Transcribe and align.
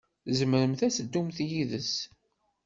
Tzemremt 0.27 0.81
ad 0.87 0.93
teddumt 0.95 1.37
yid-s. 1.49 1.93